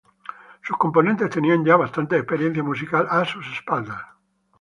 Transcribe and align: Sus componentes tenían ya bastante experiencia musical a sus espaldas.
Sus 0.63 0.77
componentes 0.79 1.29
tenían 1.29 1.63
ya 1.63 1.75
bastante 1.75 2.17
experiencia 2.17 2.63
musical 2.63 3.05
a 3.07 3.23
sus 3.23 3.45
espaldas. 3.51 4.01